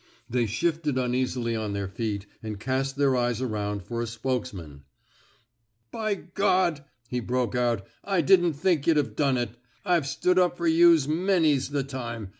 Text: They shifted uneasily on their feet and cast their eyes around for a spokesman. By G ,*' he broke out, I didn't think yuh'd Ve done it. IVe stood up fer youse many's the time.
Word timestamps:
They 0.27 0.47
shifted 0.47 0.97
uneasily 0.97 1.55
on 1.55 1.73
their 1.73 1.87
feet 1.87 2.25
and 2.41 2.59
cast 2.59 2.95
their 2.95 3.15
eyes 3.15 3.39
around 3.39 3.83
for 3.83 4.01
a 4.01 4.07
spokesman. 4.07 4.81
By 5.91 6.15
G 6.35 6.81
,*' 6.35 6.81
he 7.11 7.19
broke 7.19 7.53
out, 7.53 7.85
I 8.03 8.21
didn't 8.21 8.53
think 8.53 8.87
yuh'd 8.87 8.97
Ve 8.97 9.13
done 9.13 9.37
it. 9.37 9.51
IVe 9.85 10.07
stood 10.07 10.39
up 10.39 10.57
fer 10.57 10.65
youse 10.65 11.07
many's 11.07 11.69
the 11.69 11.83
time. 11.83 12.29